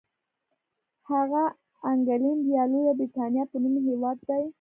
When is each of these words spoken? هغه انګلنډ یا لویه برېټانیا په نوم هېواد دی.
هغه 1.09 1.43
انګلنډ 1.91 2.41
یا 2.55 2.63
لویه 2.71 2.93
برېټانیا 2.99 3.43
په 3.51 3.55
نوم 3.63 3.75
هېواد 3.89 4.17
دی. 4.29 4.43